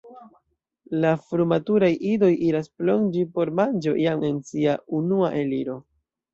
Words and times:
La 1.03 1.11
frumaturaj 1.25 1.89
idoj 2.13 2.31
iras 2.49 2.71
plonĝi 2.81 3.27
por 3.37 3.53
manĝo 3.61 3.97
jam 4.07 4.27
en 4.33 4.43
sia 4.51 4.77
unua 5.05 5.33
eliro. 5.47 5.81